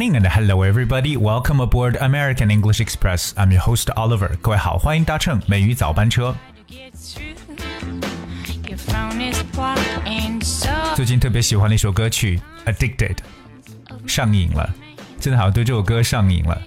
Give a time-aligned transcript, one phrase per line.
[0.00, 1.14] and hello everybody.
[1.14, 3.34] Welcome aboard American English Express.
[3.36, 4.30] I'm your host Oliver.
[4.40, 6.34] 各位好，欢迎搭乘美语早班车。
[10.96, 12.40] 最近特别喜欢的一首歌曲
[12.72, 13.16] 《Addicted》，
[14.08, 14.70] 上瘾了，
[15.20, 16.58] 真的好像对这首歌上瘾了。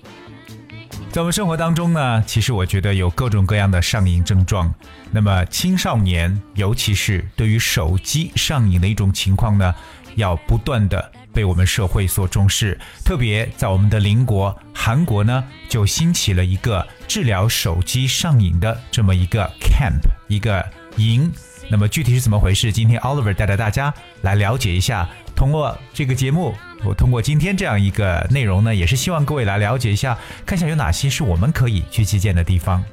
[1.11, 4.71] 在我们生活当中呢，其实我觉得有各种各样的上瘾症状。
[5.09, 9.73] 那么青少年，尤其是对于手机上瘾的一种情况呢，
[10.15, 12.77] 要不断的被我们社会所重视。
[13.03, 20.65] 特别在我们的邻国韩国呢，就兴起了一个治疗手机上瘾的这么一个 camp，一个
[20.97, 21.31] 营。
[21.69, 22.71] 那么具体是怎么回事？
[22.71, 25.09] 今天 Oliver 带着大家来了解一下。
[25.35, 32.83] 通过这个节目，我通过今天这样一个内容呢，也是希望各位来了解一下，看一下有哪些是我们可以去借鉴的地方。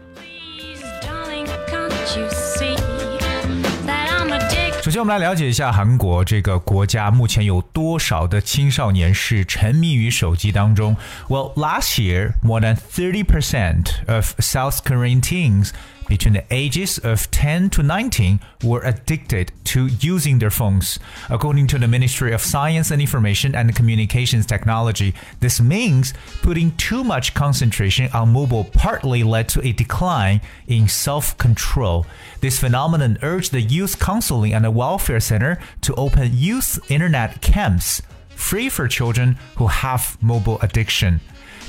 [4.90, 10.96] 首先，我们来了解一下韩国这个国家目前有多少的青少年是沉迷于手机当中。
[11.28, 15.70] Well, last year, more than thirty percent of South Korean teens
[16.10, 20.98] between the ages of 10 to 19 were addicted to using their phones.
[21.30, 27.02] According to the Ministry of Science and Information and Communications Technology, this means putting too
[27.04, 32.04] much concentration on mobile partly led to a decline in self control.
[32.40, 38.68] This phenomenon urged the Youth Counseling and Welfare Center to open youth internet camps free
[38.68, 41.20] for children who have mobile addiction.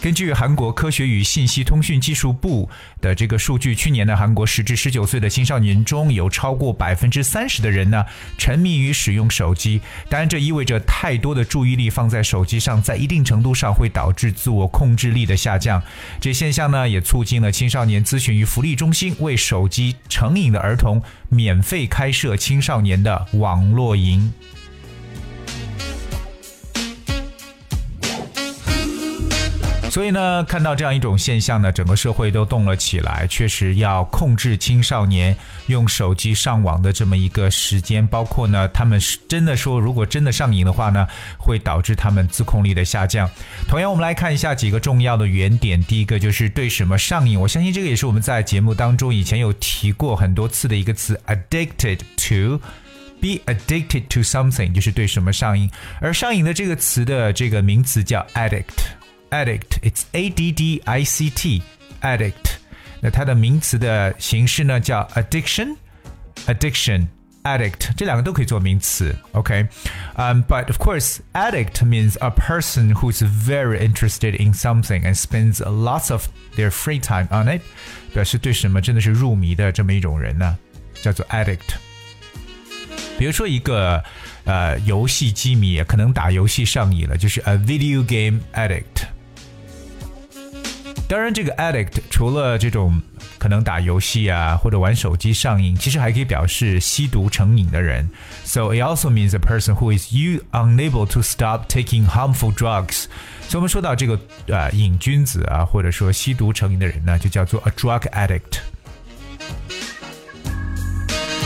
[0.02, 2.68] 根据韩国科学与信息通讯技术部
[3.00, 8.04] 的这个数据，去年呢，韩国十至十九岁的青少年中有超过百分之三十的人呢
[8.36, 9.80] 沉迷于使用手机。
[10.10, 15.80] 当然，这意味着太多的注意力放在手机上，在一定程度上会导致自我控制力的下降。
[16.20, 21.00] 这现象呢，也促进了青少年咨询与福利中心为手机成瘾的儿童
[21.30, 24.34] 免费开设青少年的网络营。
[29.91, 35.35] 所以呢，看到这样一种现象呢，整个社会都动了起来，确实要控制青少年
[35.68, 41.06] 用手机上网的这么一个时间，包括呢，他们是真的说，如果真的上瘾的话呢，
[41.38, 43.30] 会导致他们自控力的下降。
[43.68, 45.84] 同样，我们来看一下几个重要的原点。
[45.84, 55.69] 第一个就是对什么上瘾，我相信这个也是我们在节目当中以前有提过很多次的一个词，addicted to，be addicted to something，就是对什么上瘾。
[56.00, 58.63] 而上瘾的这个词的这个名词叫 addict。
[59.31, 59.81] addict.
[59.83, 61.62] It's A D D I C T
[62.00, 62.56] addict。
[63.00, 65.77] 那它的名词的形式呢叫 addiction
[66.47, 67.06] addiction
[67.43, 69.69] addict 这两个都可以做名词，OK？
[70.15, 76.27] 嗯、um,，but of course addict means a person who's very interested in something and spends lots of
[76.56, 77.61] their free time on it，
[78.12, 80.56] 表示对什么真的是入迷的这么一种人呢，
[81.03, 81.77] 叫做 addict。
[83.19, 84.03] 比如说一个
[84.44, 89.06] 呃游戏机迷，可能打游戏上瘾了，就是 a video game addict。
[91.12, 93.02] 当然，这个 addict 除了这种
[93.38, 98.10] 可能打游戏啊或者玩手机上瘾，其实还可以表示吸毒成瘾的人。
[98.46, 103.08] So it also means a person who is you unable to stop taking harmful drugs。
[103.42, 104.18] 所以我们说到这个
[104.48, 108.60] 呃瘾君子啊，或者说吸毒成瘾的人呢，就叫做 a drug addict。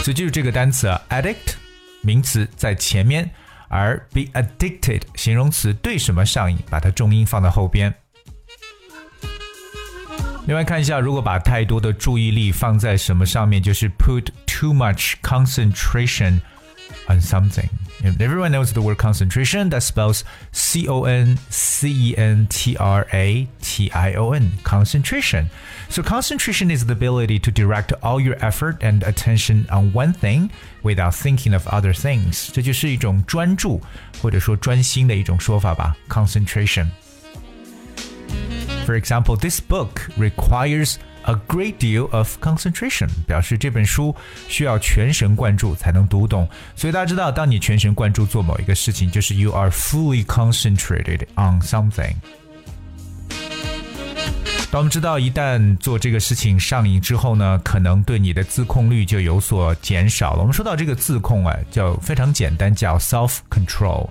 [0.04, 1.54] 所以记住这个单词啊，addict
[2.02, 3.28] 名词在前面，
[3.66, 7.92] 而 be addicted 形容词对什么上瘾，把它重音放到后边。
[10.47, 16.39] 另外看一下，如果把太多的注意力放在什么上面，就是 put too much concentration
[17.07, 17.69] on something.
[18.03, 19.69] Everyone knows the word concentration.
[19.69, 24.53] That spells C O N C E N T R A T I O N.
[24.63, 25.45] Concentration.
[25.89, 30.49] So concentration is the ability to direct all your effort and attention on one thing
[30.81, 32.49] without thinking of other things.
[32.51, 33.79] 这就是一种专注
[34.19, 35.95] 或者说专心的一种说法吧。
[36.09, 36.87] Concentration.
[38.86, 40.94] For example, this book requires
[41.24, 44.14] a great deal of concentration，表示这本书
[44.48, 46.48] 需要全神贯注才能读懂。
[46.76, 52.14] 所以大家知道，当你全神贯注做某一个事情，就是 you are fully concentrated on something。
[54.70, 60.40] 当我们知道一旦做这个事情上瘾之后呢，可能对你的自控力就有所减少了。
[60.40, 64.08] 我们说到这个自控啊，叫非常简单，叫 self control。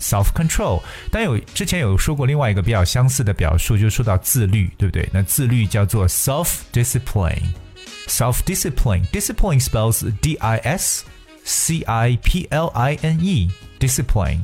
[0.00, 0.80] self control，
[1.10, 5.08] 但有之前有说过另外一个比较相似的表述，就说到自律，对不对？
[5.12, 11.04] 那自律叫做 self discipline。self discipline discipline spells D I S
[11.44, 14.40] C I P L I N E discipline。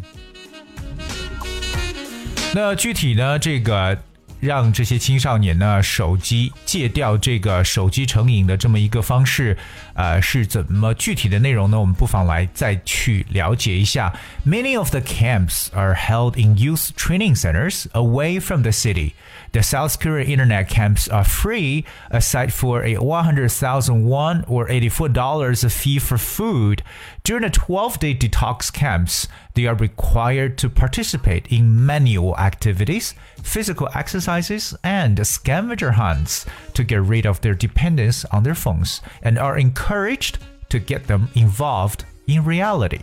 [2.54, 3.98] 那具体呢，这个
[4.40, 9.56] 让这些青少年呢手机戒掉这个手机成瘾的这么一个方式，
[9.94, 11.80] 呃，是怎么具体的内容呢？
[11.80, 14.12] 我们不妨来再去了解一下。
[14.46, 19.12] Many of the camps are held in youth training centers away from the city.
[19.52, 25.98] The South Korean internet camps are free, aside for a 100,000 won or $84 fee
[25.98, 26.82] for food.
[27.24, 33.88] During the 12-day detox camps, they are required to participate in manual activities, physical
[34.30, 36.44] exercises, and scavenger hunts
[36.74, 40.36] to get rid of their dependence on their phones, and are encouraged
[40.68, 43.00] to get them involved in reality.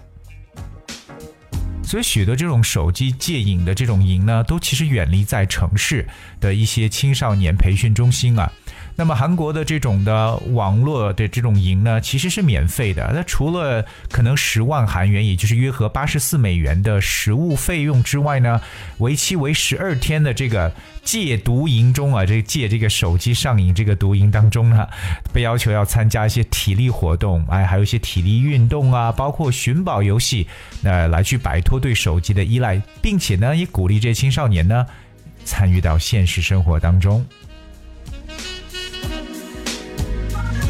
[1.84, 6.08] 所以许多这种手机戒瘾的这种营呢，都其实远离在城市
[6.40, 8.52] 的一些青少年培训中心啊。
[8.99, 13.13] 那么韩国的这种的网络的这种营呢，其实是免费的。
[13.15, 18.61] 那除了可能十万韩元，也就是约合八十四美元的食物费用之外呢，
[18.99, 20.73] 为期为十二天的这个
[21.05, 24.85] 戒毒营中啊，这戒这个手机上瘾这个毒营当中呢，
[25.33, 30.45] 被要求要参加一些体力活动，哎，还有一些体力运动啊，包括寻宝游戏，
[30.83, 34.85] 那来去摆脱对手机的依赖，并且呢，也鼓励这些青少年呢
[35.45, 37.25] 参与到现实生活当中。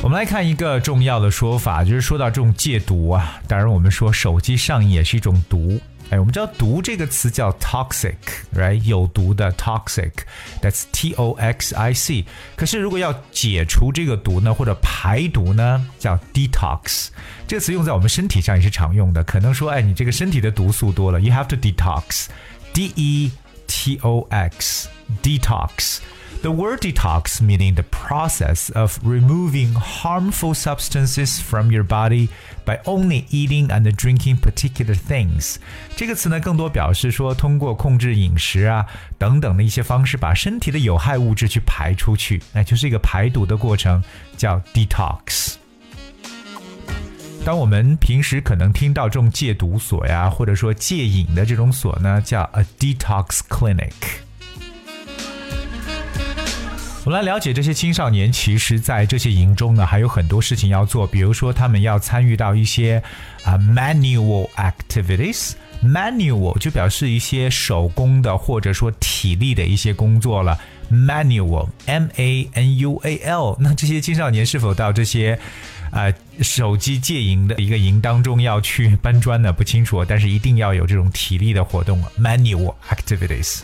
[0.08, 5.78] 我们来看一个重要的说法，就是说到这种戒毒啊，当然我们说手机上瘾也是一种毒。
[6.08, 8.82] 哎，我们知道“毒”这个词叫 toxic，right？
[8.84, 12.25] 有毒的 toxic，that's T O X I C。
[12.56, 17.08] 可是如果要解除这个毒呢，或者排毒呢，叫 detox。
[17.46, 19.22] 这个词用在我们身体上也是常用的。
[19.22, 23.31] 可能说，哎，你这个身体的毒素多了，you have to detox，D E
[23.66, 25.99] T O X，detox。
[26.41, 32.27] The word detox meaning the process of removing harmful substances from your body
[32.65, 35.56] by only eating and drinking particular things。
[35.95, 38.85] 这个词呢，更多表示说通过控制饮食啊
[39.18, 44.03] 等等的一些方式，把身体的有害物质去排出去，哎，就是一个排毒的过程，
[44.35, 45.53] 叫 detox。
[47.45, 53.91] 当我们平时可能听到这种戒毒所呀，或者说戒瘾的这种所呢，叫 a detox clinic。
[57.08, 61.06] 我们来了解这些青少年，其实，在这些营中呢，还有很多事情要做。
[61.06, 63.02] 比如说，他们要参与到一些
[63.44, 65.52] 啊 manual activities。
[65.82, 70.58] manual 就表示一些手工的或者说体力的一些工作了。
[70.93, 73.56] manual，m a n u a l。
[73.58, 75.38] 那这些青少年是否到这些
[75.90, 76.12] 啊
[76.43, 79.50] 手机戒营的一个营当中要去搬砖呢？
[79.50, 82.05] 不清楚，但是一定要有这种体力的活动。
[82.20, 83.60] manual activities。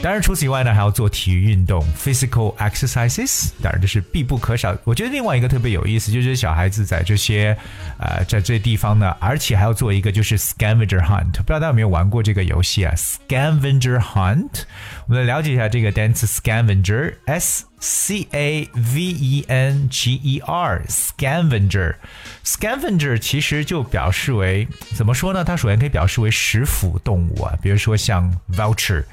[0.00, 4.76] 当然，除此以外呢，还要做体育运动 （physical exercises），当然这是必不可少。
[4.84, 7.56] 我觉得另外一个特别有意思，就是小孩子在这些，
[7.98, 11.32] 呃，在这地方呢，而且还要做一个就是 scavenger hunt。
[11.32, 14.62] 不知道大家有没有玩过这个游戏啊？scavenger hunt，
[15.08, 17.64] 我们来了解一下这个单词 scavenger，s。
[17.80, 24.66] C A V E N G E R，scavenger，scavenger 其实就表示为
[24.96, 25.44] 怎么说呢？
[25.44, 29.04] 它首先可以表示为食腐动物啊，比如说像 vulture，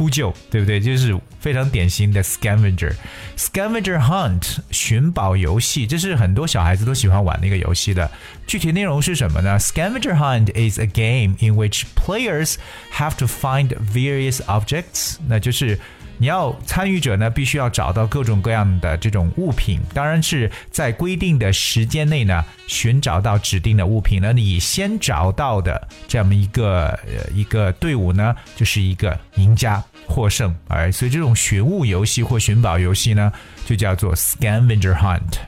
[0.00, 0.80] 秃鹫，对不对？
[0.80, 8.10] 就是非常典型的 scavenger。scavenger hunt，寻宝游戏，这是很多小孩子都喜欢玩的一个游戏的。
[8.46, 9.58] 具体内容是什么呢？
[9.58, 12.56] Scavenger hunt is a game in which players
[12.92, 15.78] have to find various objects，那就是。
[16.21, 24.19] 你要参与者呢，必须要找到各种各样的这种物品，当然是在规定的时间内呢，寻找到指定的物品。
[24.21, 30.55] 那你先找到的这么一个呃一个队伍呢，就是一个赢家获胜。
[30.67, 33.33] 哎，所以这种寻物游戏或寻宝游戏呢，
[33.65, 35.39] 就叫做 scavenger hunt。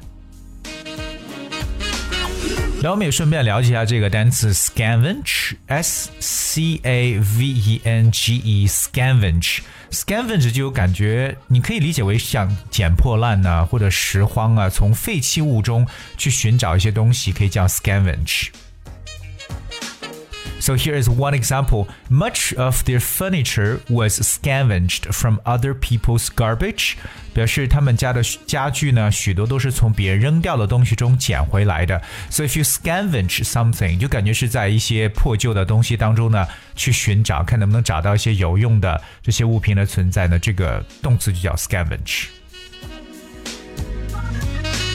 [2.83, 9.59] 然后我们也顺便了解一下这个单词 scavenge，s c a v e n g e，scavenge。
[9.89, 15.87] scavenge 就有感觉，你可以理解为像捡破烂呐，或者拾荒啊，从废弃物中
[16.17, 18.49] 去寻找一些东西，可以叫 scavenge。
[20.62, 21.86] So here is one example.
[22.10, 26.94] Much of their furniture was scavenged from other people's garbage.
[27.32, 32.02] 表示他们家的家具呢，许多都是从别人扔掉的东西中捡回来的。
[32.30, 40.38] So if you scavenge something，就感觉是在一些破旧的东西当中呢，去寻找，看能不能找到一些有用的这些物品的存在呢？
[40.38, 42.26] 这个动词就叫 scavenge。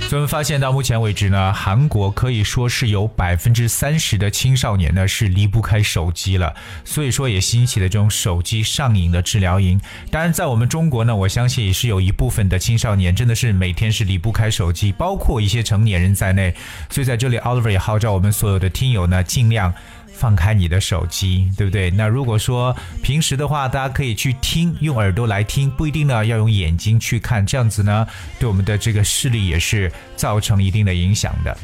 [0.09, 9.79] 所以我们发现到目前为止呢，韩国可以说是有百分之三十的青少年呢是离不开手机了，所以说也兴起了这种手机上瘾的治疗营。
[10.11, 16.55] 当然，在我们中国呢，我相信也是有一部分的青少年真的是每天是离不开手机，包括一些成年人在内。
[16.89, 19.75] 所以在这里，Oliver 也号召我们所有的听友呢，尽量。
[20.19, 21.93] 放开你的手机，对不对？
[21.93, 28.05] 那如果说平时的话，大家可以去听，用耳朵来听，不一定呢要用眼睛去看，这样子呢，
[28.41, 31.57] 对我们的这个视力也是造成一定的影响的。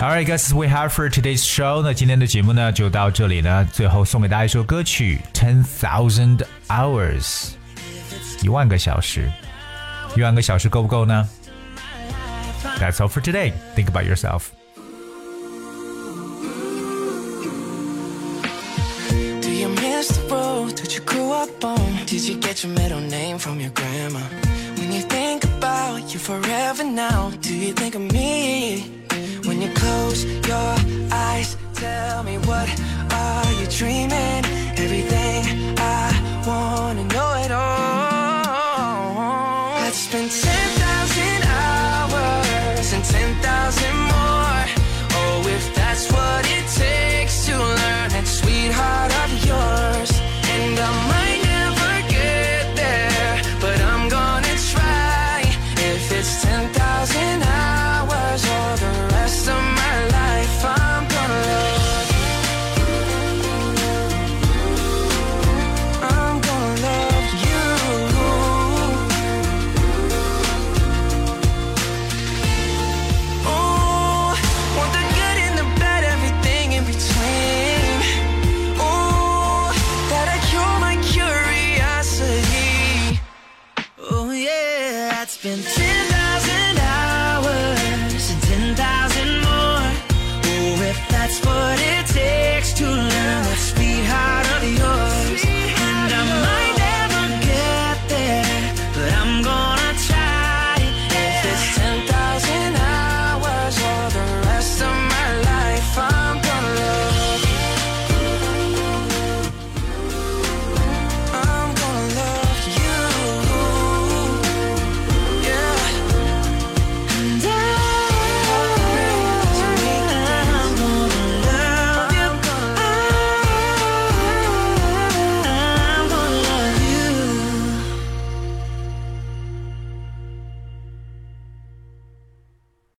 [0.00, 1.82] All right, guys, we have for today's show。
[1.82, 3.64] 那今天的节目呢就到这里了。
[3.64, 7.24] 最后送给大家一首歌曲《Ten Thousand Hours》，
[8.44, 9.28] 一万个小时。
[10.16, 11.28] 一万个小时够不够呢
[12.78, 13.52] ？That's all for today.
[13.74, 14.54] Think about yourself.
[19.42, 22.06] Do you miss the road that you grew up on?
[22.06, 24.20] Did you get your middle name from your grandma?
[24.78, 28.84] When you think about you forever now, do you think of me?
[29.44, 30.76] When you close your
[31.12, 32.68] eyes, tell me what
[33.12, 34.44] are you dreaming?
[34.76, 36.12] Everything I
[36.46, 37.68] wanna know it all.
[39.84, 40.77] I'd spend 10,000